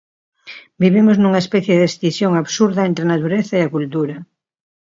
[0.83, 4.17] Vivimos nunha especie de excisión absurda entre a natureza e a cultura.